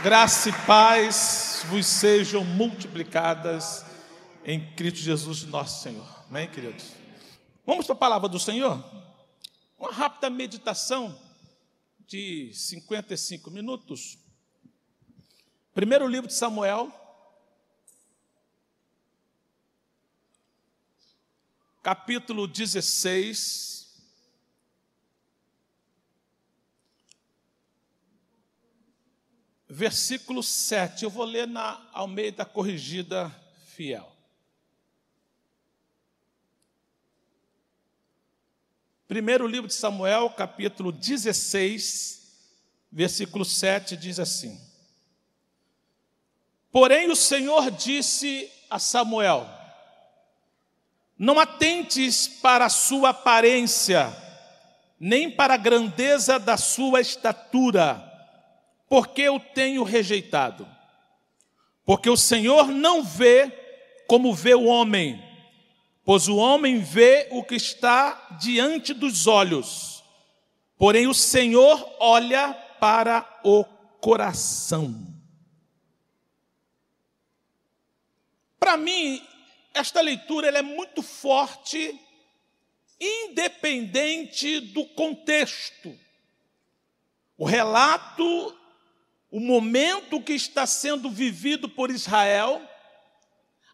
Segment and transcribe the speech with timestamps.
[0.00, 3.84] Graça e paz vos sejam multiplicadas
[4.44, 6.06] em Cristo Jesus, nosso Senhor.
[6.30, 6.92] Amém, queridos?
[7.66, 8.80] Vamos para a palavra do Senhor?
[9.76, 11.18] Uma rápida meditação
[12.06, 14.16] de 55 minutos.
[15.74, 16.92] Primeiro livro de Samuel,
[21.82, 23.77] capítulo 16.
[29.68, 31.04] Versículo 7.
[31.04, 33.34] Eu vou ler na Almeida Corrigida
[33.66, 34.10] Fiel.
[39.06, 42.18] Primeiro livro de Samuel, capítulo 16,
[42.90, 44.60] versículo 7, diz assim:
[46.70, 49.48] Porém o Senhor disse a Samuel:
[51.18, 54.14] Não atentes para a sua aparência,
[55.00, 58.07] nem para a grandeza da sua estatura,
[58.88, 60.66] porque eu tenho rejeitado.
[61.84, 63.50] Porque o Senhor não vê
[64.06, 65.22] como vê o homem,
[66.04, 70.02] pois o homem vê o que está diante dos olhos,
[70.78, 73.64] porém o Senhor olha para o
[74.00, 75.06] coração.
[78.58, 79.22] Para mim,
[79.74, 81.98] esta leitura é muito forte,
[83.00, 85.96] independente do contexto.
[87.36, 88.57] O relato
[89.30, 92.62] o momento que está sendo vivido por Israel,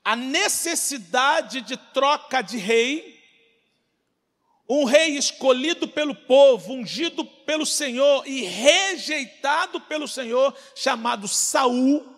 [0.04, 3.14] a necessidade de troca de rei,
[4.68, 12.14] um rei escolhido pelo povo, ungido pelo Senhor e rejeitado pelo Senhor, chamado Saul.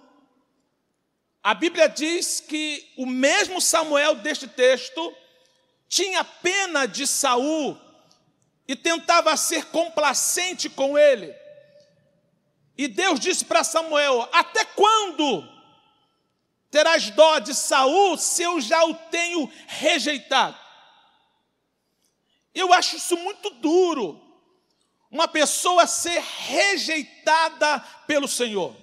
[1.42, 5.14] A Bíblia diz que o mesmo Samuel deste texto
[5.88, 7.78] tinha pena de Saul
[8.66, 11.32] e tentava ser complacente com ele.
[12.76, 15.48] E Deus disse para Samuel: Até quando
[16.70, 20.58] terás dó de Saul se eu já o tenho rejeitado?
[22.54, 24.22] Eu acho isso muito duro.
[25.10, 28.74] Uma pessoa ser rejeitada pelo Senhor.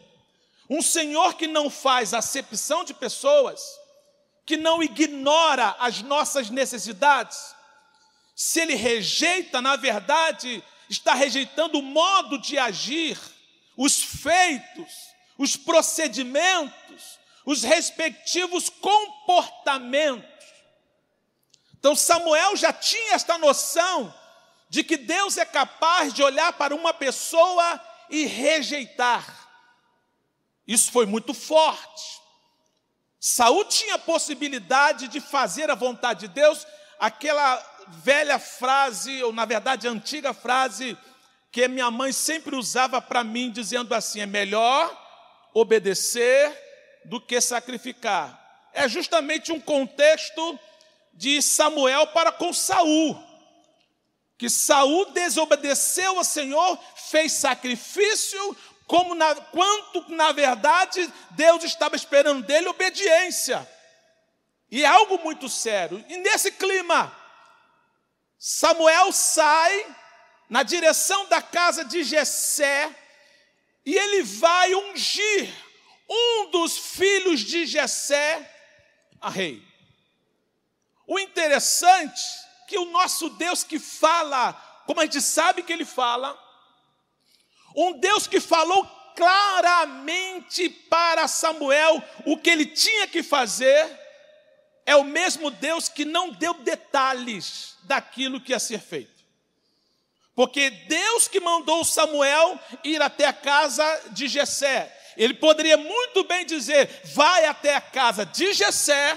[0.69, 3.61] Um Senhor que não faz acepção de pessoas,
[4.45, 7.53] que não ignora as nossas necessidades.
[8.35, 13.19] Se ele rejeita, na verdade, está rejeitando o modo de agir
[13.77, 14.93] os feitos,
[15.37, 20.29] os procedimentos, os respectivos comportamentos.
[21.77, 24.13] Então Samuel já tinha esta noção
[24.69, 29.49] de que Deus é capaz de olhar para uma pessoa e rejeitar.
[30.67, 32.21] Isso foi muito forte.
[33.19, 36.65] Saul tinha a possibilidade de fazer a vontade de Deus,
[36.99, 37.55] aquela
[37.87, 40.97] velha frase, ou na verdade antiga frase,
[41.53, 44.91] que minha mãe sempre usava para mim, dizendo assim: é melhor
[45.53, 46.51] obedecer
[47.05, 48.41] do que sacrificar.
[48.73, 50.59] É justamente um contexto
[51.13, 53.23] de Samuel para com Saul.
[54.35, 62.43] Que Saul desobedeceu ao Senhor, fez sacrifício, como na, quanto na verdade Deus estava esperando
[62.43, 63.69] dele obediência.
[64.71, 66.03] E é algo muito sério.
[66.09, 67.15] E nesse clima,
[68.39, 69.95] Samuel sai
[70.49, 72.93] na direção da casa de Jessé,
[73.85, 75.53] e ele vai ungir
[76.09, 78.49] um dos filhos de Jessé
[79.19, 79.63] a rei.
[81.07, 84.53] O interessante é que o nosso Deus que fala,
[84.85, 86.39] como a gente sabe que ele fala,
[87.75, 93.99] um Deus que falou claramente para Samuel o que ele tinha que fazer,
[94.85, 99.12] é o mesmo Deus que não deu detalhes daquilo que ia ser feito.
[100.35, 104.91] Porque Deus que mandou Samuel ir até a casa de Jessé.
[105.15, 109.15] Ele poderia muito bem dizer: vai até a casa de Jessé,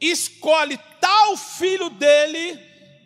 [0.00, 2.58] escolhe tal filho dele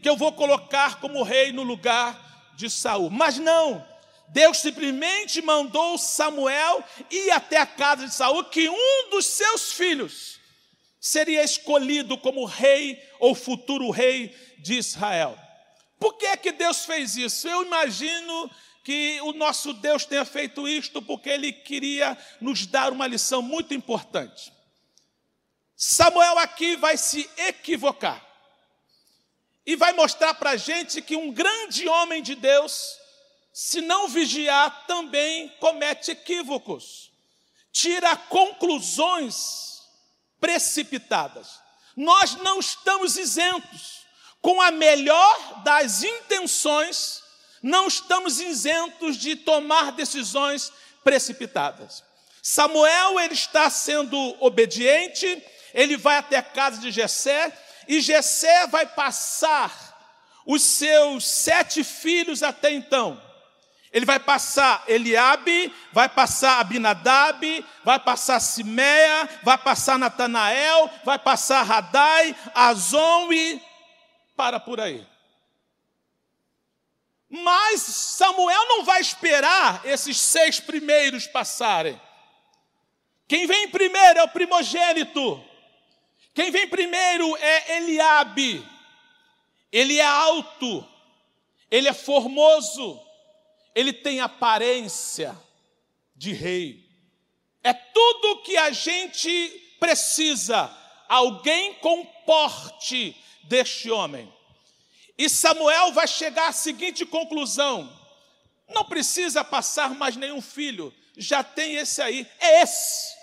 [0.03, 3.09] que eu vou colocar como rei no lugar de Saul.
[3.11, 3.85] Mas não,
[4.29, 10.39] Deus simplesmente mandou Samuel ir até a casa de Saul, que um dos seus filhos
[11.01, 15.39] seria escolhido como rei ou futuro rei de Israel.
[15.98, 17.48] Por que que Deus fez isso?
[17.48, 18.50] Eu imagino
[18.84, 23.74] que o nosso Deus tenha feito isto porque ele queria nos dar uma lição muito
[23.74, 24.53] importante.
[25.77, 28.24] Samuel aqui vai se equivocar
[29.66, 32.97] e vai mostrar para a gente que um grande homem de Deus,
[33.53, 37.12] se não vigiar, também comete equívocos,
[37.71, 39.83] tira conclusões
[40.41, 41.60] precipitadas.
[41.94, 44.08] Nós não estamos isentos
[44.41, 47.23] com a melhor das intenções,
[47.63, 52.05] não estamos isentos de tomar decisões precipitadas.
[52.43, 55.43] Samuel ele está sendo obediente,
[55.75, 57.53] ele vai até a casa de Jessé
[57.87, 59.89] e Jessé vai passar
[60.47, 63.21] os seus sete filhos até então.
[63.93, 71.63] Ele vai passar Eliabe, vai passar Abinadab, vai passar Simeia, vai passar Natanael, vai passar
[71.63, 73.63] Radai, Azon e
[74.39, 75.05] para por aí.
[77.29, 82.01] Mas Samuel não vai esperar esses seis primeiros passarem.
[83.27, 85.45] Quem vem primeiro é o primogênito.
[86.33, 88.65] Quem vem primeiro é Eliabe.
[89.73, 90.87] Ele é alto,
[91.71, 92.99] ele é formoso,
[93.75, 95.37] ele tem aparência
[96.17, 96.89] de rei.
[97.63, 100.75] É tudo que a gente precisa,
[101.07, 103.15] alguém com porte
[103.45, 104.33] deste homem.
[105.17, 107.93] E Samuel vai chegar à seguinte conclusão:
[108.69, 113.17] não precisa passar mais nenhum filho, já tem esse aí, é esse.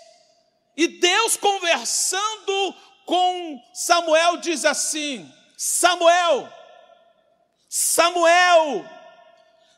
[0.76, 2.74] E Deus conversando
[3.06, 6.52] com Samuel diz assim: Samuel,
[7.68, 8.84] Samuel,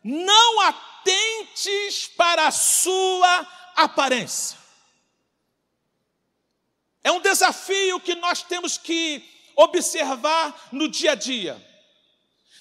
[0.02, 3.46] não atentes para a sua
[3.76, 4.58] aparência.
[7.05, 11.60] É um desafio que nós temos que observar no dia a dia.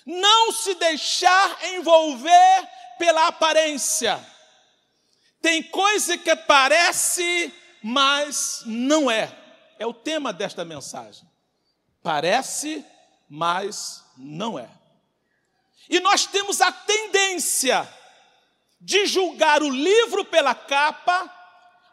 [0.04, 4.20] Não se deixar envolver pela aparência.
[5.40, 7.54] Tem coisa que parece,
[7.84, 9.32] mas não é.
[9.78, 11.30] É o tema desta mensagem.
[12.02, 12.84] Parece,
[13.30, 14.68] mas não é.
[15.88, 17.88] E nós temos a tendência
[18.82, 21.32] de julgar o livro pela capa,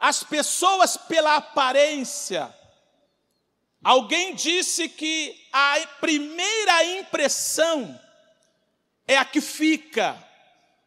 [0.00, 2.52] as pessoas pela aparência.
[3.84, 8.00] Alguém disse que a primeira impressão
[9.06, 10.16] é a que fica,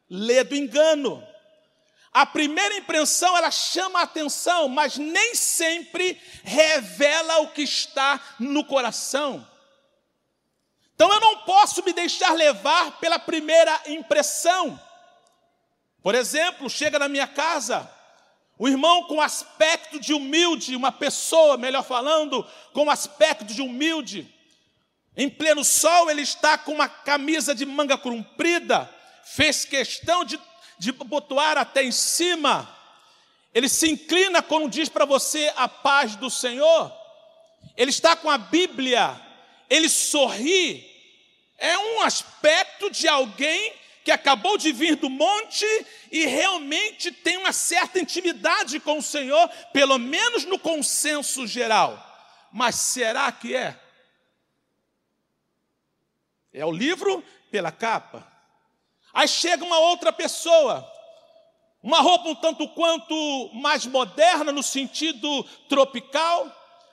[0.10, 1.24] lê do engano.
[2.12, 8.66] A primeira impressão ela chama a atenção, mas nem sempre revela o que está no
[8.66, 9.48] coração.
[10.96, 14.82] Então eu não posso me deixar levar pela primeira impressão.
[16.02, 17.88] Por exemplo, chega na minha casa,
[18.58, 24.28] o irmão com aspecto de humilde, uma pessoa, melhor falando, com aspecto de humilde.
[25.16, 28.90] Em pleno sol, ele está com uma camisa de manga comprida,
[29.24, 30.40] fez questão de,
[30.80, 30.94] de
[31.58, 32.68] até em cima.
[33.54, 36.92] Ele se inclina quando diz para você a paz do Senhor.
[37.76, 39.28] Ele está com a Bíblia
[39.70, 40.86] ele sorri,
[41.58, 43.74] é um aspecto de alguém
[44.08, 45.66] que acabou de vir do monte
[46.10, 52.02] e realmente tem uma certa intimidade com o Senhor, pelo menos no consenso geral.
[52.50, 53.78] Mas será que é?
[56.54, 57.22] É o livro
[57.52, 58.26] pela capa.
[59.14, 60.90] Aí chega uma outra pessoa,
[61.84, 66.50] uma roupa um tanto quanto mais moderna no sentido tropical,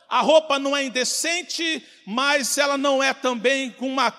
[0.09, 4.13] a roupa não é indecente, mas ela não é também com uma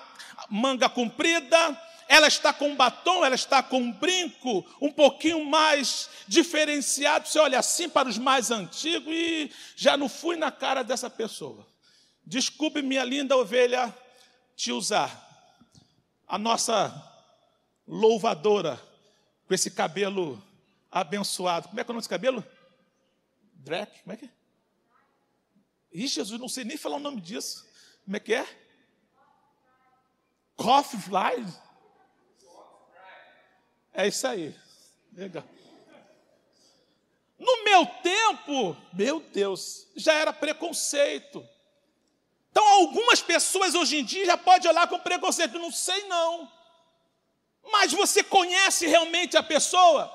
[0.49, 1.84] manga comprida.
[2.07, 7.27] Ela está com batom, ela está com brinco um pouquinho mais diferenciado.
[7.27, 11.65] Você olha assim para os mais antigos e já não fui na cara dessa pessoa.
[12.25, 13.95] Desculpe, minha linda ovelha,
[14.55, 15.23] te usar.
[16.27, 16.93] A nossa
[17.87, 18.81] louvadora
[19.47, 20.41] com esse cabelo
[20.91, 21.67] abençoado.
[21.67, 22.43] Como é que é o nome desse cabelo?
[23.53, 24.01] Drake?
[24.01, 24.29] Como é que é?
[25.91, 27.65] Ih, Jesus, não sei nem falar o nome disso.
[28.03, 28.47] Como é que é?
[30.55, 31.45] Coffee fly?
[33.95, 34.53] É isso aí.
[35.13, 35.43] Legal.
[37.39, 41.47] No meu tempo, meu Deus, já era preconceito.
[42.51, 45.59] Então, algumas pessoas hoje em dia já podem olhar com preconceito.
[45.59, 46.51] Não sei não.
[47.71, 50.11] Mas você conhece realmente a pessoa?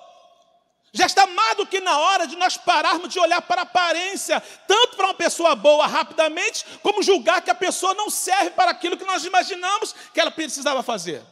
[0.93, 4.41] Já está mais do que na hora de nós pararmos de olhar para a aparência,
[4.67, 8.97] tanto para uma pessoa boa rapidamente, como julgar que a pessoa não serve para aquilo
[8.97, 11.23] que nós imaginamos que ela precisava fazer.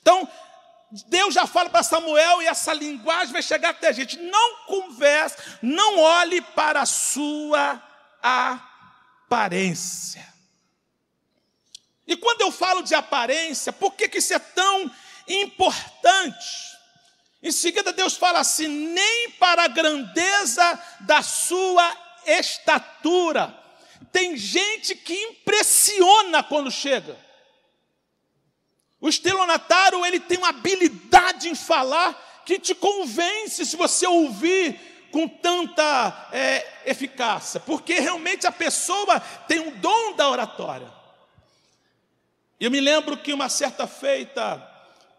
[0.00, 0.26] Então,
[1.08, 4.18] Deus já fala para Samuel e essa linguagem vai chegar até a gente.
[4.18, 7.82] Não converse, não olhe para a sua
[8.22, 10.30] aparência.
[12.06, 14.90] E quando eu falo de aparência, por que, que isso é tão
[15.26, 16.76] importante?
[17.42, 21.90] Em seguida, Deus fala assim: nem para a grandeza da sua
[22.26, 23.58] estatura.
[24.12, 27.16] Tem gente que impressiona quando chega.
[29.02, 35.26] O estelionatário, ele tem uma habilidade em falar que te convence se você ouvir com
[35.26, 39.18] tanta é, eficácia, porque realmente a pessoa
[39.48, 40.88] tem um dom da oratória.
[42.60, 44.64] Eu me lembro que uma certa feita,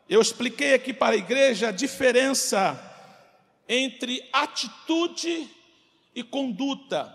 [0.08, 2.80] eu expliquei aqui para a igreja a diferença
[3.68, 5.50] entre atitude
[6.16, 7.14] e conduta.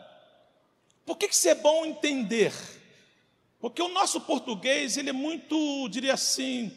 [1.07, 2.53] Por que isso é bom entender?
[3.61, 6.73] Porque o nosso português, ele é muito, diria assim,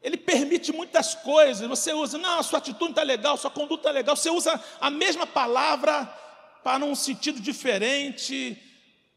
[0.00, 1.66] ele permite muitas coisas.
[1.68, 4.14] Você usa, não, sua atitude está legal, sua conduta está legal.
[4.16, 6.04] Você usa a mesma palavra
[6.62, 8.56] para um sentido diferente,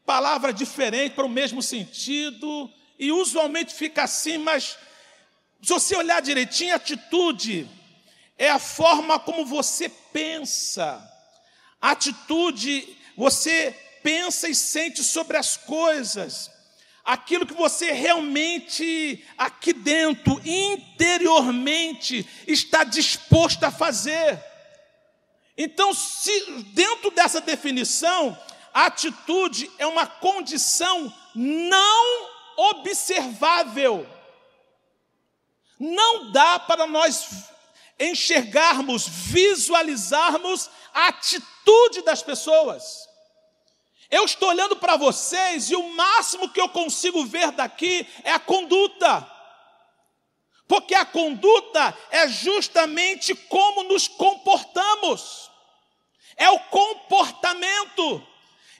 [0.04, 4.76] palavra diferente para o mesmo sentido, e usualmente fica assim, mas
[5.62, 7.68] se você olhar direitinho, atitude
[8.36, 11.06] é a forma como você pensa.
[11.80, 13.70] atitude, você
[14.02, 16.50] pensa e sente sobre as coisas.
[17.04, 24.42] Aquilo que você realmente, aqui dentro, interiormente, está disposto a fazer.
[25.56, 28.38] Então, se dentro dessa definição,
[28.72, 34.06] a atitude é uma condição não observável.
[35.78, 37.50] Não dá para nós
[37.98, 43.09] enxergarmos, visualizarmos a atitude das pessoas.
[44.10, 48.40] Eu estou olhando para vocês e o máximo que eu consigo ver daqui é a
[48.40, 49.30] conduta.
[50.66, 55.50] Porque a conduta é justamente como nos comportamos.
[56.36, 58.26] É o comportamento.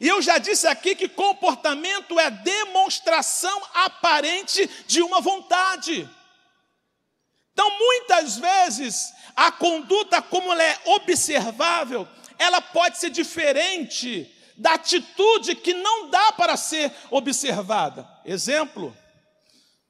[0.00, 6.08] E eu já disse aqui que comportamento é demonstração aparente de uma vontade.
[7.52, 12.08] Então, muitas vezes, a conduta, como ela é observável,
[12.38, 18.06] ela pode ser diferente da atitude que não dá para ser observada.
[18.26, 18.94] Exemplo,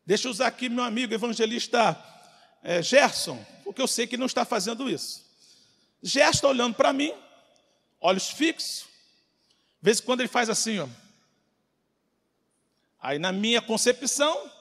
[0.07, 2.01] deixa eu usar aqui meu amigo evangelista
[2.63, 5.29] é, Gerson, porque eu sei que não está fazendo isso.
[6.01, 7.13] Gerson está olhando para mim,
[8.01, 8.83] olhos fixos,
[9.81, 10.87] de vez em quando ele faz assim, ó.
[13.03, 14.53] Aí, na minha concepção,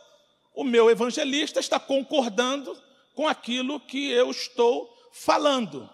[0.55, 2.75] o meu evangelista está concordando
[3.13, 5.87] com aquilo que eu estou falando.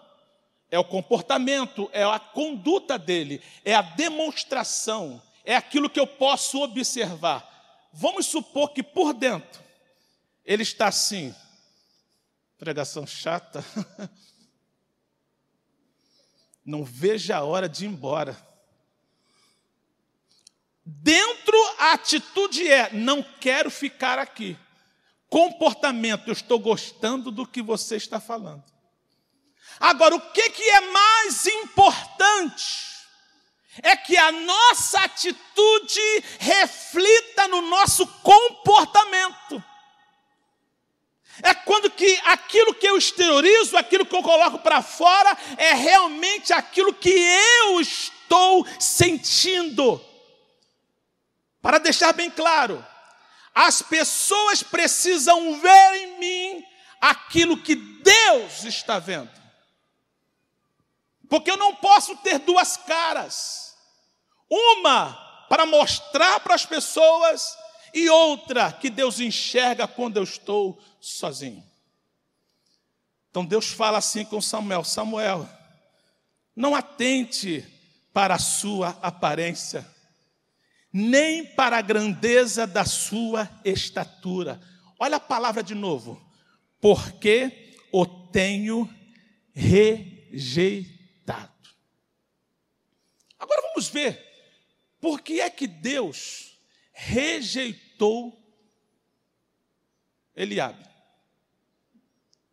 [0.75, 6.62] É o comportamento, é a conduta dele, é a demonstração, é aquilo que eu posso
[6.62, 7.89] observar.
[7.94, 9.63] Vamos supor que por dentro
[10.44, 11.34] ele está assim,
[12.58, 13.63] pregação chata.
[16.65, 18.36] Não veja a hora de ir embora.
[20.84, 24.58] Dentro a atitude é: não quero ficar aqui.
[25.29, 28.75] Comportamento, eu estou gostando do que você está falando.
[29.79, 32.86] Agora, o que, que é mais importante?
[33.84, 39.63] É que a nossa atitude reflita no nosso comportamento.
[41.44, 46.53] É quando que aquilo que eu exteriorizo, aquilo que eu coloco para fora, é realmente
[46.53, 50.01] aquilo que eu estou sentindo.
[51.62, 52.86] Para deixar bem claro,
[53.53, 56.65] as pessoas precisam ver em mim
[57.01, 59.44] aquilo que Deus está vendo.
[61.29, 63.75] Porque eu não posso ter duas caras.
[64.50, 65.13] Uma
[65.50, 67.58] para mostrar para as pessoas
[67.94, 71.63] e outra que Deus enxerga quando eu estou sozinho.
[73.29, 75.48] Então Deus fala assim com Samuel: Samuel,
[76.55, 77.65] não atente
[78.13, 79.86] para a sua aparência,
[80.91, 84.62] nem para a grandeza da sua estatura.
[85.00, 86.22] Olha a palavra de novo.
[86.79, 88.89] Porque o tenho
[89.53, 90.94] rejeitado.
[93.75, 94.24] Vamos ver
[95.01, 96.58] por que é que Deus
[96.94, 98.41] rejeitou
[100.34, 100.82] Eliabe.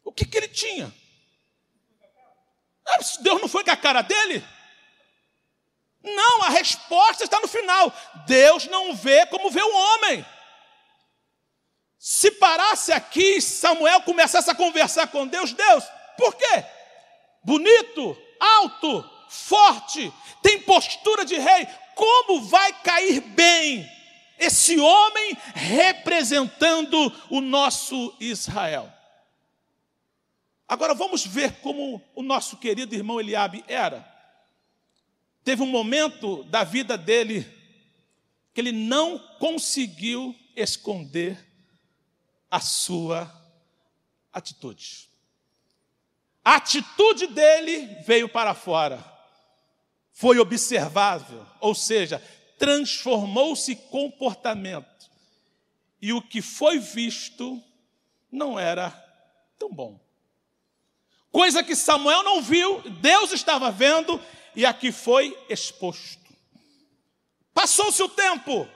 [0.05, 0.93] O que, que ele tinha?
[2.85, 4.45] Ah, Deus não foi com a cara dele?
[6.03, 7.93] Não, a resposta está no final.
[8.27, 10.27] Deus não vê como vê o homem.
[11.99, 15.85] Se parasse aqui, Samuel começasse a conversar com Deus, Deus,
[16.17, 16.65] por quê?
[17.45, 20.13] Bonito, alto, forte,
[20.43, 23.91] tem postura de rei, como vai cair bem
[24.39, 28.93] esse homem representando o nosso Israel?
[30.69, 34.07] Agora vamos ver como o nosso querido irmão Eliabe era.
[35.43, 37.47] Teve um momento da vida dele
[38.53, 41.39] que ele não conseguiu esconder
[42.51, 43.33] a sua
[44.31, 45.09] atitude.
[46.45, 49.12] A atitude dele veio para fora
[50.23, 52.23] foi observável, ou seja,
[52.57, 55.11] transformou-se comportamento.
[56.01, 57.61] E o que foi visto
[58.31, 58.91] não era
[59.59, 59.99] tão bom.
[61.33, 64.23] Coisa que Samuel não viu, Deus estava vendo
[64.55, 66.33] e aqui foi exposto.
[67.53, 68.69] Passou-se o tempo.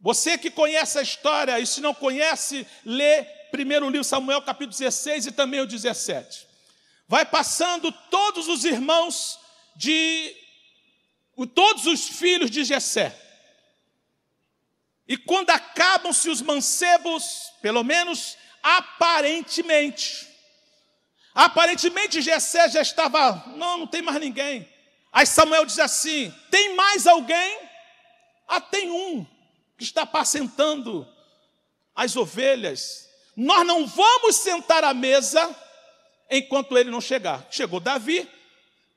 [0.00, 5.26] Você que conhece a história, e se não conhece, lê primeiro livro Samuel, capítulo 16
[5.26, 6.46] e também o 17.
[7.08, 9.47] vai passando todos os irmãos
[9.78, 10.34] de
[11.54, 13.16] todos os filhos de Jessé.
[15.06, 20.26] E quando acabam-se os mancebos, pelo menos aparentemente,
[21.32, 24.68] aparentemente Jessé já estava, não, não tem mais ninguém.
[25.12, 27.60] Aí Samuel diz assim: tem mais alguém?
[28.48, 29.24] Ah, tem um
[29.78, 31.06] que está apacentando
[31.94, 33.08] as ovelhas.
[33.36, 35.54] Nós não vamos sentar à mesa
[36.28, 37.46] enquanto ele não chegar.
[37.48, 38.28] Chegou Davi,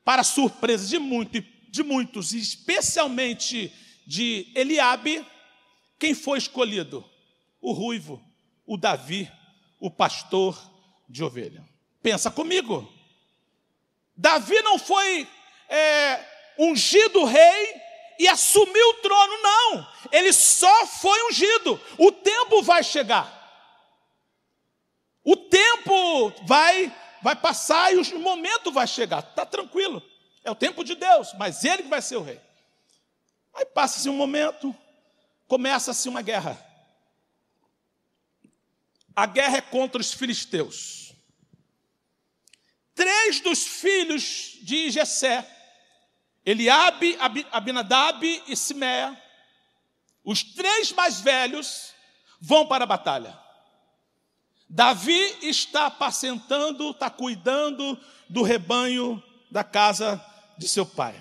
[0.04, 3.74] para surpresa de, muito, de muitos, especialmente
[4.06, 5.26] de Eliabe,
[6.00, 7.08] quem foi escolhido?
[7.62, 8.22] O ruivo,
[8.66, 9.32] o Davi,
[9.80, 10.60] o pastor
[11.08, 11.64] de ovelha.
[12.02, 12.92] Pensa comigo.
[14.18, 15.28] Davi não foi
[15.70, 16.26] é,
[16.58, 17.82] ungido rei
[18.20, 19.88] e assumiu o trono, não.
[20.12, 21.80] Ele só foi ungido.
[21.98, 23.40] O tempo vai chegar.
[25.24, 29.20] O tempo vai vai passar e o momento vai chegar.
[29.20, 30.02] Está tranquilo.
[30.44, 32.40] É o tempo de Deus, mas ele que vai ser o rei.
[33.54, 34.76] Aí passa-se um momento,
[35.48, 36.60] começa-se uma guerra.
[39.16, 41.14] A guerra é contra os filisteus.
[42.96, 45.48] Três dos filhos de Jessé,
[46.46, 47.18] Eliabe,
[47.52, 49.22] Abinadab e Simea,
[50.24, 51.94] os três mais velhos,
[52.40, 53.41] vão para a batalha.
[54.74, 58.00] Davi está apacentando, está cuidando
[58.30, 60.24] do rebanho da casa
[60.58, 61.14] de seu pai.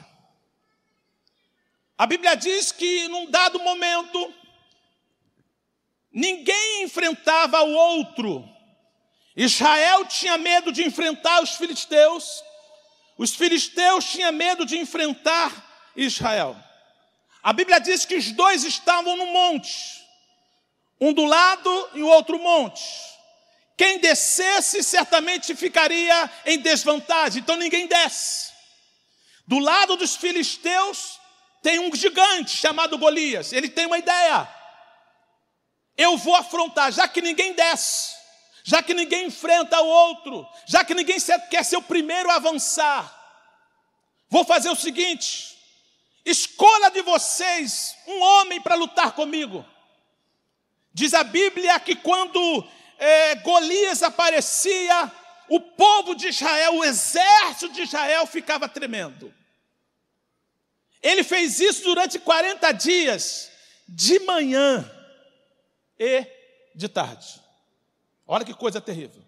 [1.99, 4.33] A Bíblia diz que num dado momento,
[6.13, 8.49] ninguém enfrentava o outro.
[9.35, 12.45] Israel tinha medo de enfrentar os filisteus,
[13.19, 16.57] os filisteus tinham medo de enfrentar Israel.
[17.43, 20.07] A Bíblia diz que os dois estavam no monte,
[21.01, 23.11] um do lado e o outro monte.
[23.81, 28.53] Quem descesse certamente ficaria em desvantagem, então ninguém desce.
[29.47, 31.19] Do lado dos filisteus
[31.63, 33.55] tem um gigante chamado Golias.
[33.55, 34.47] Ele tem uma ideia.
[35.97, 38.15] Eu vou afrontar, já que ninguém desce,
[38.65, 41.17] já que ninguém enfrenta o outro, já que ninguém
[41.49, 43.11] quer ser o primeiro a avançar.
[44.29, 45.57] Vou fazer o seguinte:
[46.23, 49.65] escolha de vocês um homem para lutar comigo.
[50.93, 52.69] Diz a Bíblia que quando
[53.01, 55.11] é, Golias aparecia,
[55.49, 59.35] o povo de Israel, o exército de Israel ficava tremendo.
[61.03, 63.51] Ele fez isso durante 40 dias,
[63.89, 64.89] de manhã
[65.99, 66.27] e
[66.75, 67.41] de tarde.
[68.27, 69.25] Olha que coisa terrível.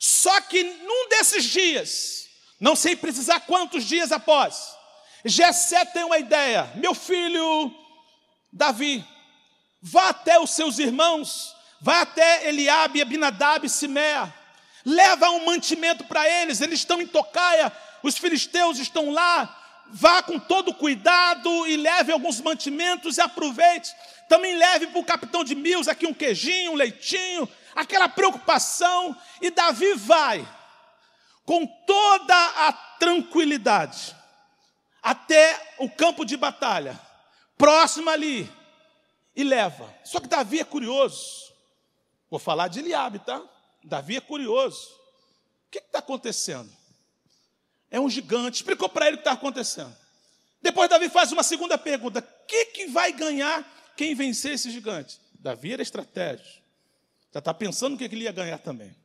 [0.00, 2.26] Só que num desses dias,
[2.58, 4.74] não sei precisar quantos dias após,
[5.26, 7.70] Jessé tem uma ideia: meu filho
[8.50, 9.04] Davi,
[9.82, 11.53] vá até os seus irmãos
[11.84, 14.32] vai até Eliabe, Abinadab Simea,
[14.86, 17.70] leva um mantimento para eles, eles estão em Tocaia,
[18.02, 23.94] os filisteus estão lá, vá com todo cuidado e leve alguns mantimentos e aproveite.
[24.30, 29.14] Também leve para o capitão de Mills aqui um queijinho, um leitinho, aquela preocupação.
[29.42, 30.48] E Davi vai
[31.44, 32.34] com toda
[32.66, 34.16] a tranquilidade
[35.02, 36.98] até o campo de batalha,
[37.58, 38.50] próximo ali,
[39.36, 39.94] e leva.
[40.02, 41.44] Só que Davi é curioso.
[42.34, 43.40] Vou falar de Eliabe, tá?
[43.84, 44.88] Davi é curioso.
[45.68, 46.68] O que está acontecendo?
[47.88, 48.56] É um gigante.
[48.56, 49.96] Explicou para ele o que está acontecendo.
[50.60, 53.64] Depois Davi faz uma segunda pergunta: o que, que vai ganhar
[53.96, 55.20] quem vencer esse gigante?
[55.34, 56.44] Davi era estratégia.
[57.32, 58.96] Já está pensando o que, que ele ia ganhar também.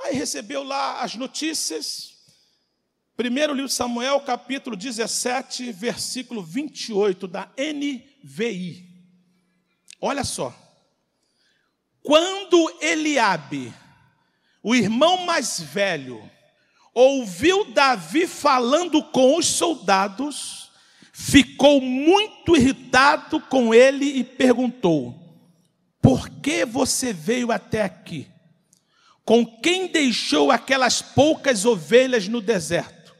[0.00, 2.18] Aí recebeu lá as notícias.
[3.16, 8.86] Primeiro livro de Samuel, capítulo 17, versículo 28 da NVI.
[10.02, 10.69] Olha só.
[12.02, 13.72] Quando Eliabe,
[14.62, 16.28] o irmão mais velho,
[16.94, 20.70] ouviu Davi falando com os soldados,
[21.12, 25.14] ficou muito irritado com ele e perguntou:
[26.00, 28.28] Por que você veio até aqui?
[29.24, 33.14] Com quem deixou aquelas poucas ovelhas no deserto?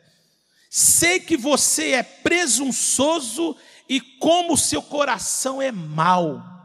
[0.69, 3.57] Sei que você é presunçoso
[3.89, 6.60] e como seu coração é mau.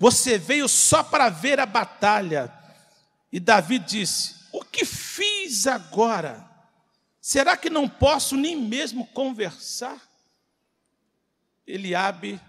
[0.00, 2.50] Você veio só para ver a batalha.
[3.30, 6.48] E Davi disse: O que fiz agora?
[7.20, 10.00] Será que não posso nem mesmo conversar?
[11.66, 12.40] Eliabe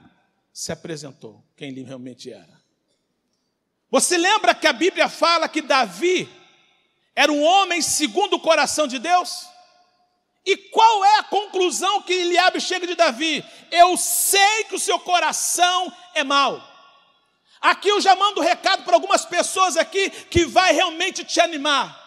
[0.54, 2.62] se apresentou, quem ele realmente era.
[3.90, 6.30] Você lembra que a Bíblia fala que Davi
[7.14, 9.46] era um homem segundo o coração de Deus?
[10.46, 13.44] E qual é a conclusão que Eliabe chega de Davi?
[13.70, 16.71] Eu sei que o seu coração é mau.
[17.62, 22.02] Aqui eu já mando recado para algumas pessoas aqui que vai realmente te animar.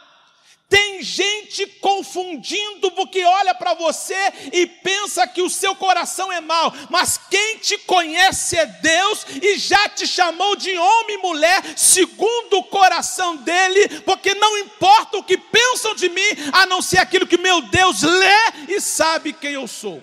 [0.68, 4.16] Tem gente confundindo porque olha para você
[4.52, 9.56] e pensa que o seu coração é mau, mas quem te conhece é Deus e
[9.56, 15.22] já te chamou de homem e mulher segundo o coração dele, porque não importa o
[15.22, 19.52] que pensam de mim, a não ser aquilo que meu Deus lê e sabe quem
[19.52, 20.02] eu sou.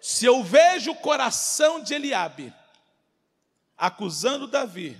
[0.00, 2.52] Se eu vejo o coração de Eliabe
[3.82, 4.96] acusando Davi,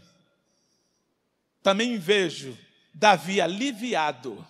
[1.63, 2.59] também vejo
[2.93, 4.45] Davi aliviado,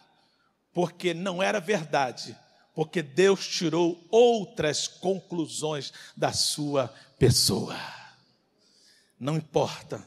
[0.73, 2.35] porque não era verdade,
[2.75, 7.79] porque Deus tirou outras conclusões da sua pessoa.
[9.21, 10.03] Não importa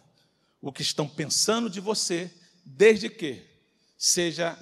[0.59, 2.33] o que estão pensando de você,
[2.65, 3.45] desde que
[3.95, 4.57] seja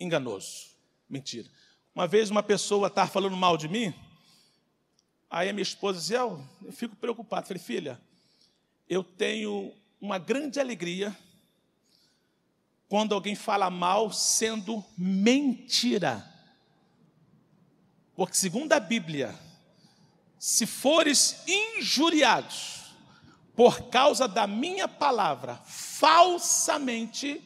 [0.00, 0.68] enganoso.
[1.06, 1.50] Mentira.
[1.94, 3.92] Uma vez uma pessoa estava falando mal de mim,
[5.28, 7.46] aí a minha esposa dizia, eu, eu fico preocupado.
[7.46, 8.00] Falei, filha,
[8.88, 11.16] eu tenho uma grande alegria
[12.88, 16.24] quando alguém fala mal sendo mentira.
[18.14, 19.34] Porque, segundo a Bíblia,
[20.38, 22.94] se fores injuriados
[23.54, 27.42] por causa da minha palavra, falsamente,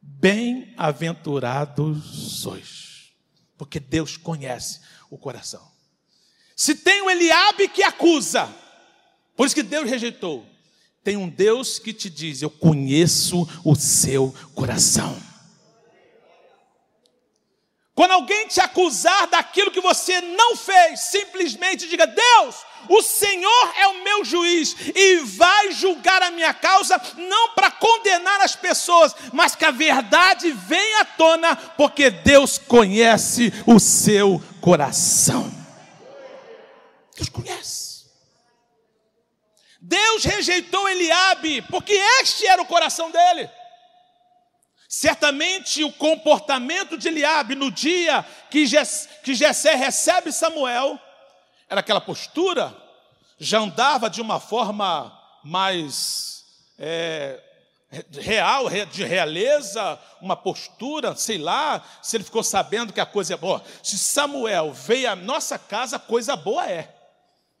[0.00, 3.12] bem-aventurados sois,
[3.56, 5.70] porque Deus conhece o coração.
[6.56, 8.61] Se tem o Eliabe que acusa,
[9.36, 10.46] por isso que Deus rejeitou.
[11.04, 15.20] Tem um Deus que te diz: Eu conheço o seu coração.
[17.94, 22.56] Quando alguém te acusar daquilo que você não fez, simplesmente diga: Deus,
[22.88, 28.40] o Senhor é o meu juiz e vai julgar a minha causa, não para condenar
[28.40, 35.52] as pessoas, mas que a verdade venha à tona, porque Deus conhece o seu coração.
[37.14, 37.91] Deus conhece.
[39.84, 43.50] Deus rejeitou Eliabe, porque este era o coração dele.
[44.88, 51.00] Certamente o comportamento de Eliabe no dia que, Jessé recebe Samuel
[51.68, 52.76] era aquela postura,
[53.40, 56.44] já andava de uma forma mais
[56.78, 57.42] é,
[58.20, 63.36] real, de realeza, uma postura, sei lá, se ele ficou sabendo que a coisa é
[63.36, 63.64] boa.
[63.82, 66.94] Se Samuel veio à nossa casa, coisa boa é.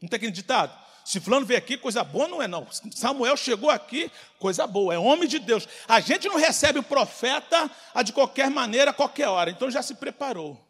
[0.00, 0.81] Não tem aquele ditado?
[1.04, 2.66] Se fulano veio aqui, coisa boa não é não.
[2.92, 5.66] Samuel chegou aqui, coisa boa, é homem de Deus.
[5.88, 9.50] A gente não recebe o profeta a de qualquer maneira, a qualquer hora.
[9.50, 10.62] Então já se preparou.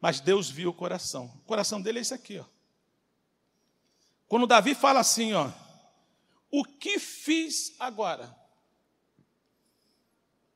[0.00, 1.32] Mas Deus viu o coração.
[1.36, 2.44] O coração dele é esse aqui, ó.
[4.28, 5.50] Quando Davi fala assim, ó,
[6.50, 8.34] o que fiz agora?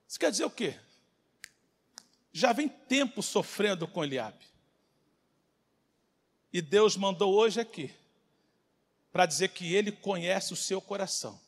[0.09, 0.75] Isso quer dizer o quê?
[2.33, 4.45] Já vem tempo sofrendo com Eliabe.
[6.53, 7.95] E Deus mandou hoje aqui
[9.13, 11.41] para dizer que Ele conhece o seu coração.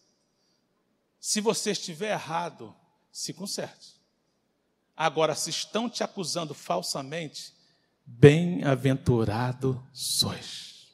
[1.20, 2.74] Se você estiver errado,
[3.12, 4.00] se conserte.
[4.96, 7.54] Agora, se estão te acusando falsamente,
[8.04, 10.92] bem-aventurado sois.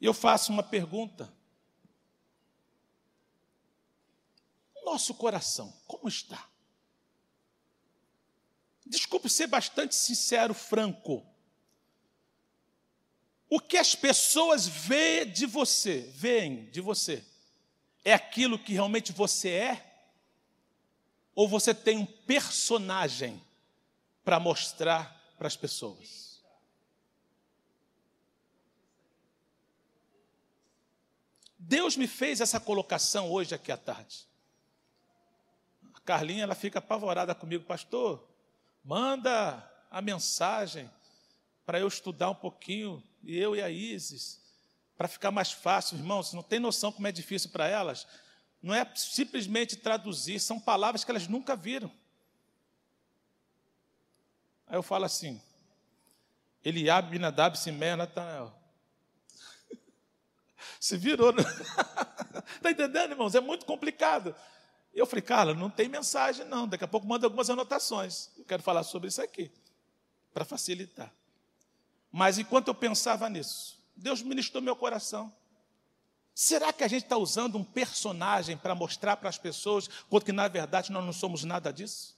[0.00, 1.32] E eu faço uma pergunta.
[4.84, 6.48] Nosso coração, como está?
[8.86, 11.26] Desculpe ser bastante sincero, franco.
[13.48, 17.24] O que as pessoas veem de você, veem de você,
[18.04, 19.94] é aquilo que realmente você é?
[21.34, 23.42] Ou você tem um personagem
[24.24, 26.24] para mostrar para as pessoas?
[31.58, 34.28] Deus me fez essa colocação hoje aqui à tarde.
[35.94, 38.22] A Carlinha ela fica apavorada comigo, pastor.
[38.84, 40.90] Manda a mensagem
[41.64, 44.40] para eu estudar um pouquinho e eu e a Isis,
[44.96, 48.06] para ficar mais fácil, irmãos, não tem noção como é difícil para elas.
[48.62, 51.90] Não é simplesmente traduzir, são palavras que elas nunca viram.
[54.66, 55.40] Aí eu falo assim,
[56.64, 58.52] Eliabe, Binadab, Simé, Natanael.
[60.80, 61.30] Se virou.
[61.30, 63.34] Está entendendo, irmãos?
[63.34, 64.34] É muito complicado.
[64.94, 66.68] Eu falei, Carla, não tem mensagem, não.
[66.68, 68.30] Daqui a pouco manda algumas anotações.
[68.38, 69.50] Eu quero falar sobre isso aqui,
[70.32, 71.12] para facilitar.
[72.16, 75.34] Mas enquanto eu pensava nisso, Deus ministrou meu coração.
[76.32, 80.30] Será que a gente está usando um personagem para mostrar para as pessoas, quando que
[80.30, 82.16] na verdade nós não somos nada disso?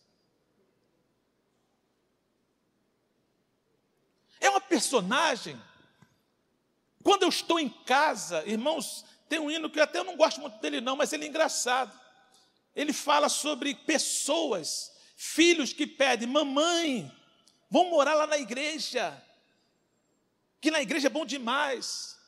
[4.38, 5.58] É uma personagem.
[7.02, 10.60] Quando eu estou em casa, irmãos, tem um hino que até eu não gosto muito
[10.60, 11.98] dele, não, mas ele é engraçado.
[12.74, 17.10] Ele fala sobre pessoas, filhos que pedem, mamãe,
[17.70, 19.22] vão morar lá na igreja
[20.66, 22.18] que na igreja é bom demais.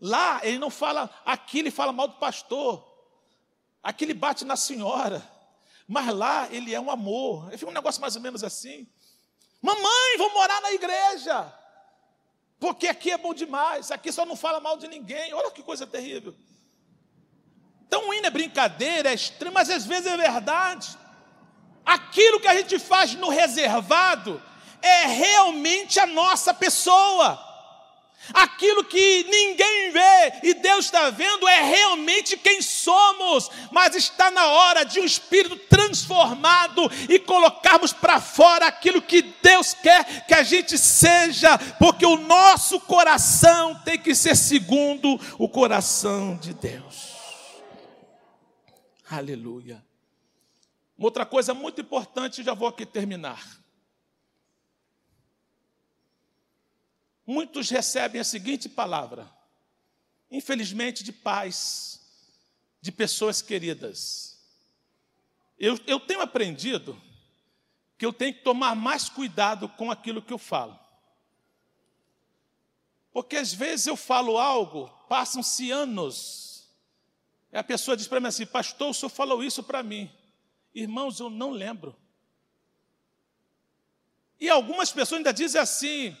[0.00, 2.84] Lá ele não fala aqui, ele fala mal do pastor.
[3.80, 5.24] Aqui ele bate na senhora,
[5.86, 7.48] mas lá ele é um amor.
[7.52, 8.88] Fica um negócio mais ou menos assim.
[9.62, 11.54] Mamãe, vou morar na igreja.
[12.58, 15.32] Porque aqui é bom demais, aqui só não fala mal de ninguém.
[15.32, 16.34] Olha que coisa terrível.
[17.86, 20.98] Então, o hino é brincadeira, é extremo, mas às vezes é verdade.
[21.86, 24.42] Aquilo que a gente faz no reservado
[24.82, 27.46] é realmente a nossa pessoa.
[28.34, 34.46] Aquilo que ninguém vê e Deus está vendo é realmente quem somos, mas está na
[34.46, 40.42] hora de um espírito transformado e colocarmos para fora aquilo que Deus quer que a
[40.42, 47.16] gente seja, porque o nosso coração tem que ser segundo o coração de Deus.
[49.10, 49.82] Aleluia.
[50.98, 53.57] Outra coisa muito importante, já vou aqui terminar.
[57.28, 59.30] Muitos recebem a seguinte palavra,
[60.30, 62.00] infelizmente de pais,
[62.80, 64.40] de pessoas queridas.
[65.58, 66.98] Eu, eu tenho aprendido
[67.98, 70.78] que eu tenho que tomar mais cuidado com aquilo que eu falo.
[73.12, 76.66] Porque às vezes eu falo algo, passam-se anos,
[77.52, 80.10] e a pessoa diz para mim assim: Pastor, o senhor falou isso para mim.
[80.74, 81.94] Irmãos, eu não lembro.
[84.40, 86.16] E algumas pessoas ainda dizem assim: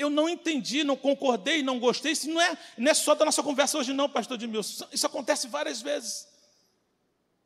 [0.00, 2.12] eu não entendi, não concordei, não gostei.
[2.12, 4.88] Isso não é, não é só da nossa conversa hoje, não, pastor Edmilson.
[4.90, 6.26] Isso acontece várias vezes.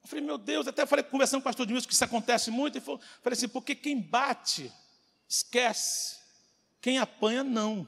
[0.02, 2.78] Eu falei, meu Deus, até falei conversando com o pastor Edmilson que isso acontece muito.
[2.78, 4.70] E falei assim, porque quem bate,
[5.28, 6.16] esquece.
[6.80, 7.86] Quem apanha, não.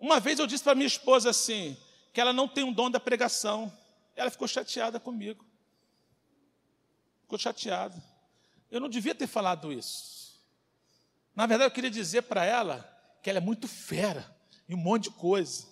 [0.00, 1.76] Uma vez eu disse para minha esposa assim,
[2.12, 3.72] que ela não tem um dom da pregação.
[4.16, 5.44] Ela ficou chateada comigo.
[7.22, 8.02] Ficou chateada.
[8.68, 10.15] Eu não devia ter falado isso.
[11.36, 12.90] Na verdade, eu queria dizer para ela
[13.22, 14.34] que ela é muito fera
[14.66, 15.66] em um monte de coisa.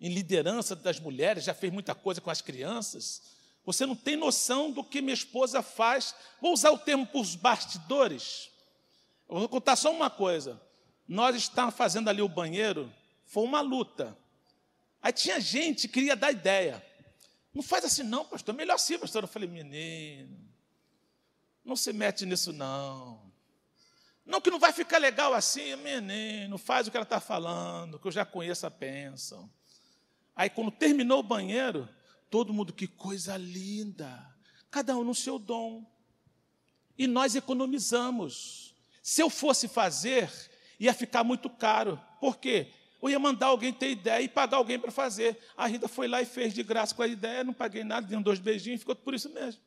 [0.00, 3.22] Em liderança das mulheres, já fez muita coisa com as crianças.
[3.66, 6.14] Você não tem noção do que minha esposa faz.
[6.40, 8.50] Vou usar o termo para os bastidores.
[9.28, 10.60] Eu vou contar só uma coisa.
[11.06, 12.92] Nós estávamos fazendo ali o banheiro,
[13.26, 14.16] foi uma luta.
[15.02, 16.84] Aí tinha gente que queria dar ideia.
[17.52, 18.54] Não faz assim, não, pastor.
[18.54, 19.22] Melhor assim, pastor.
[19.24, 20.36] Eu falei, menino,
[21.64, 23.26] não se mete nisso, não.
[24.26, 28.08] Não que não vai ficar legal assim, menino, faz o que ela está falando, que
[28.08, 29.48] eu já conheço a bênção.
[30.34, 31.88] Aí quando terminou o banheiro,
[32.28, 34.26] todo mundo, que coisa linda,
[34.68, 35.86] cada um no seu dom.
[36.98, 38.74] E nós economizamos.
[39.00, 40.28] Se eu fosse fazer,
[40.80, 42.00] ia ficar muito caro.
[42.20, 42.72] Por quê?
[43.00, 45.38] Eu ia mandar alguém ter ideia e pagar alguém para fazer.
[45.56, 48.20] A Rita foi lá e fez de graça com a ideia, não paguei nada, dei
[48.20, 49.60] dois beijinhos, ficou por isso mesmo.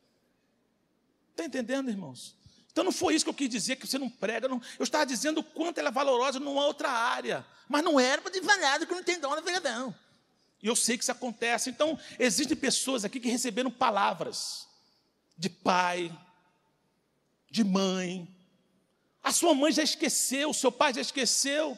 [1.30, 2.36] Está entendendo, irmãos?
[2.72, 4.48] Então não foi isso que eu quis dizer, que você não prega.
[4.48, 4.60] Não.
[4.78, 7.44] Eu estava dizendo o quanto ela é valorosa numa outra área.
[7.68, 9.94] Mas não era para nada que não tem dom na pregação.
[10.62, 11.70] E eu sei que isso acontece.
[11.70, 14.68] Então, existem pessoas aqui que receberam palavras
[15.36, 16.12] de pai,
[17.50, 18.28] de mãe.
[19.22, 21.76] A sua mãe já esqueceu, o seu pai já esqueceu,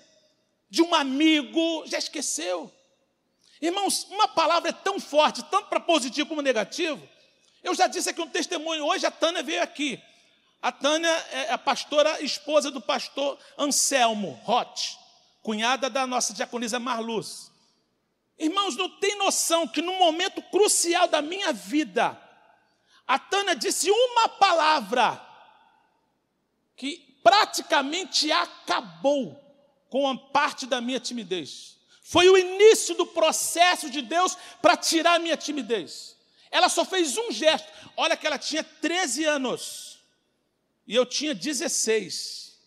[0.69, 2.73] de um amigo já esqueceu.
[3.61, 7.09] Irmãos, uma palavra é tão forte, tanto para positivo como negativo.
[7.63, 10.03] Eu já disse aqui um testemunho hoje, a Tânia veio aqui.
[10.63, 14.97] A Tânia é a pastora esposa do pastor Anselmo Roth,
[15.43, 17.51] cunhada da nossa diaconisa Marluz.
[18.39, 22.17] Irmãos, não tem noção que num momento crucial da minha vida,
[23.09, 25.21] a Tânia disse uma palavra
[26.77, 29.37] que praticamente acabou
[29.91, 31.77] com a parte da minha timidez.
[32.05, 36.17] Foi o início do processo de Deus para tirar a minha timidez.
[36.53, 37.67] Ela só fez um gesto.
[37.97, 39.92] Olha que ela tinha 13 anos.
[40.87, 42.59] E eu tinha 16.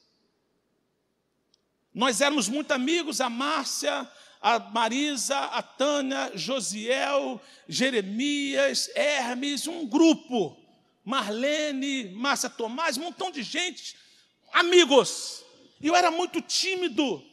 [1.93, 4.09] Nós éramos muito amigos, a Márcia,
[4.41, 10.65] a Marisa, a Tânia, Josiel, Jeremias, Hermes, um grupo.
[11.05, 13.95] Marlene, Márcia Tomás, um montão de gente,
[14.51, 15.45] amigos.
[15.79, 17.23] E eu era muito tímido,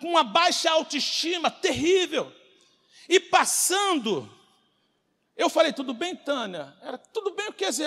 [0.00, 2.32] com uma baixa autoestima terrível.
[3.08, 4.32] E passando,
[5.36, 6.72] eu falei, tudo bem, Tânia?
[6.80, 7.86] Era, tudo bem o que, Zé?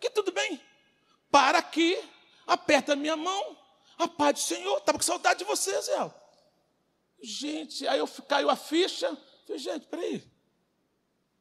[0.00, 0.58] Que tudo bem?
[1.34, 1.98] Para aqui,
[2.46, 3.58] aperta a minha mão,
[3.98, 6.14] a paz do Senhor, estava com saudade de você, Zé.
[7.20, 10.22] Gente, aí eu caiu a ficha, falei, gente, peraí.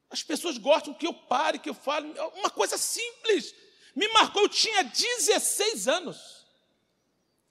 [0.10, 3.54] As pessoas gostam que eu pare, que eu fale, uma coisa simples.
[3.96, 6.48] Me marcou, eu tinha 16 anos.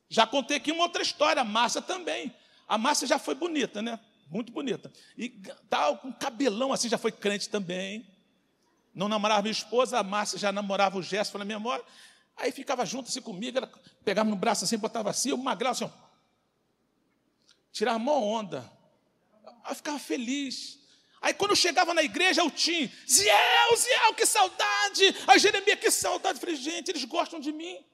[0.08, 2.36] Já contei aqui uma outra história, a Márcia também.
[2.66, 4.00] A Márcia já foi bonita, né?
[4.28, 4.92] Muito bonita.
[5.16, 5.28] E
[5.70, 8.04] tal, com cabelão assim, já foi crente também.
[8.92, 11.84] Não namorava minha esposa, a Márcia já namorava o Gerson, minha amor,
[12.36, 13.70] Aí ficava junto assim comigo, ela
[14.04, 15.92] pegava no braço assim, botava assim, eu magrava assim,
[17.72, 18.70] tirava uma onda.
[19.64, 20.78] Aí ficava feliz.
[21.20, 25.14] Aí quando eu chegava na igreja, o Tim, Ziel, Ziel, que saudade!
[25.26, 26.36] A Jeremias, que saudade!
[26.36, 27.84] Eu falei, gente, eles gostam de mim.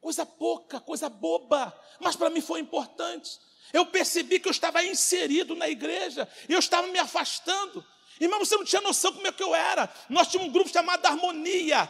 [0.00, 3.38] Coisa pouca, coisa boba, mas para mim foi importante.
[3.72, 7.84] Eu percebi que eu estava inserido na igreja, eu estava me afastando.
[8.20, 9.92] Irmão, você não tinha noção como é que eu era.
[10.08, 11.88] Nós tínhamos um grupo chamado Harmonia.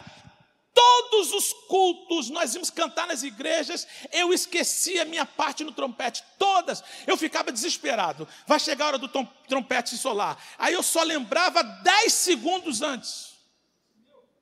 [0.74, 6.24] Todos os cultos nós íamos cantar nas igrejas, eu esquecia a minha parte no trompete,
[6.38, 6.82] todas.
[7.06, 8.26] Eu ficava desesperado.
[8.46, 10.42] Vai chegar a hora do trompete solar.
[10.58, 13.32] Aí eu só lembrava dez segundos antes.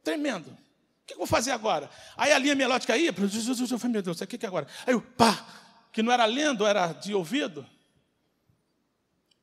[0.05, 0.51] Tremendo.
[0.51, 1.91] O que eu vou fazer agora?
[2.17, 4.69] Aí a linha melódica ia, meu Deus, o que é agora?
[4.87, 5.45] Aí eu, pá,
[5.93, 7.67] que não era lendo, era de ouvido.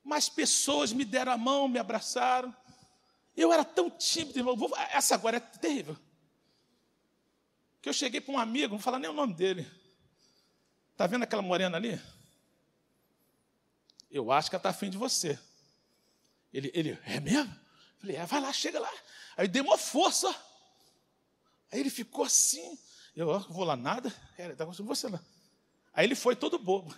[0.02, 2.54] Mas pessoas me deram a mão, me abraçaram.
[3.36, 4.56] Eu era tão tímido, irmão.
[4.90, 5.94] Essa agora é terrível
[7.88, 9.66] que eu cheguei para um amigo, não vou falar nem o nome dele.
[10.92, 11.98] Está vendo aquela morena ali?
[14.10, 15.38] Eu acho que ela está afim de você.
[16.52, 17.50] Ele, ele, é mesmo?
[17.50, 18.92] Eu falei, é, vai lá, chega lá.
[19.38, 20.28] Aí dei uma força.
[21.72, 22.78] Aí ele ficou assim.
[23.16, 24.14] Eu não vou lá nada.
[24.36, 25.20] É, ele está de você lá.
[25.94, 26.94] Aí ele foi todo bobo.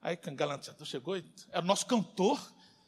[0.00, 2.40] Aí Galanteador chegou, era o nosso cantor,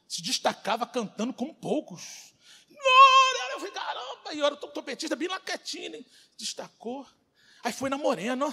[0.07, 2.33] se destacava cantando como poucos.
[4.29, 4.41] Glória!
[4.41, 6.07] Eu era o trompetista bem lá quietinho, hein?
[6.37, 7.07] destacou.
[7.63, 8.53] Aí foi na morena, ó.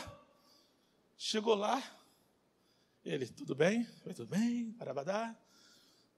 [1.17, 1.81] Chegou lá,
[3.03, 3.85] ele, tudo bem?
[4.03, 5.35] Foi tudo bem, parabadá.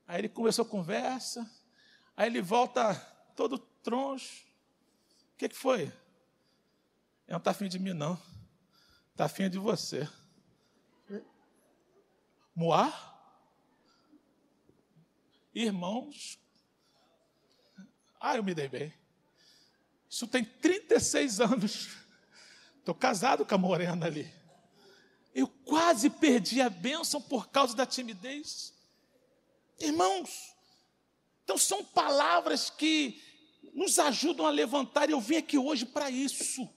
[0.07, 1.49] Aí ele começou a conversa,
[2.15, 2.95] aí ele volta
[3.35, 4.45] todo troncho.
[5.33, 5.81] O que, que foi?
[5.81, 5.93] Ele
[7.29, 8.19] não está afim de mim, não.
[9.11, 10.07] Está afim de você.
[12.55, 12.91] Moá?
[15.53, 16.39] Irmãos.
[18.19, 19.06] Ah, eu me dei bem.
[20.17, 21.89] Isso tem 36 anos.
[22.79, 24.27] Estou casado com a morena ali.
[25.31, 28.73] Eu quase perdi a bênção por causa da timidez.
[29.79, 30.55] Irmãos,
[31.43, 33.21] então são palavras que
[33.75, 35.07] nos ajudam a levantar.
[35.07, 36.67] Eu vim aqui hoje para isso.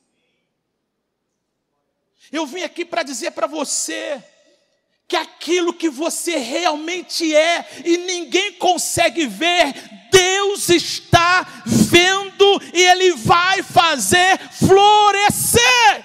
[2.31, 4.22] Eu vim aqui para dizer para você
[5.11, 9.75] que aquilo que você realmente é e ninguém consegue ver,
[10.09, 16.05] Deus está vendo e Ele vai fazer florescer.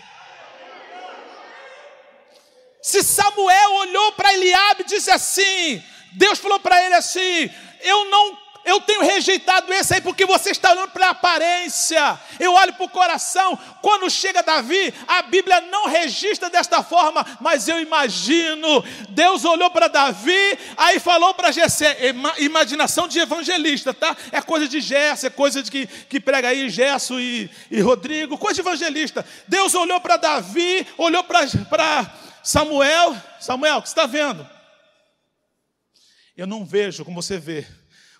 [2.81, 7.49] Se Samuel olhou para Eliabe e disse assim, Deus falou para ele assim:
[7.81, 12.19] Eu não eu tenho rejeitado esse aí porque você está olhando para a aparência.
[12.39, 13.55] Eu olho para o coração.
[13.79, 18.83] Quando chega Davi, a Bíblia não registra desta forma, mas eu imagino.
[19.09, 21.95] Deus olhou para Davi, aí falou para Jessé.
[22.39, 24.17] Imaginação de evangelista, tá?
[24.31, 28.35] É coisa de Gerson, é coisa de que, que prega aí Gerson e, e Rodrigo,
[28.35, 29.23] coisa de evangelista.
[29.47, 33.15] Deus olhou para Davi, olhou para Samuel.
[33.39, 34.49] Samuel, o que você está vendo?
[36.35, 37.65] Eu não vejo como você vê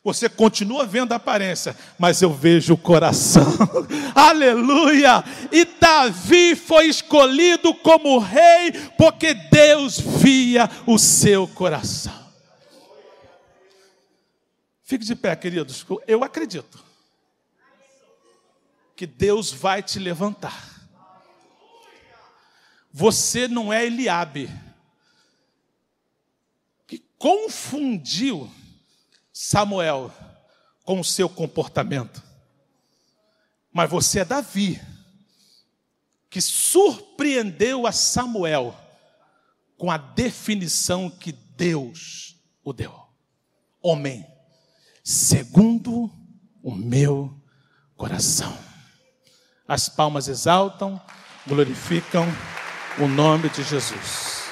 [0.05, 3.43] você continua vendo a aparência, mas eu vejo o coração.
[4.13, 5.23] Aleluia!
[5.51, 12.13] E Davi foi escolhido como rei porque Deus via o seu coração.
[14.83, 15.83] Fique de pé, queridos.
[16.05, 16.85] Eu acredito
[18.95, 20.87] que Deus vai te levantar.
[22.93, 24.51] Você não é Eliabe
[26.85, 28.47] que confundiu
[29.37, 30.13] Samuel
[30.85, 32.23] com o seu comportamento.
[33.69, 34.81] Mas você é Davi,
[36.29, 38.73] que surpreendeu a Samuel
[39.77, 42.97] com a definição que Deus o deu.
[43.81, 44.25] Homem,
[45.03, 46.09] segundo
[46.63, 47.37] o meu
[47.97, 48.57] coração.
[49.67, 50.99] As palmas exaltam,
[51.45, 52.25] glorificam
[52.99, 54.44] o nome de Jesus.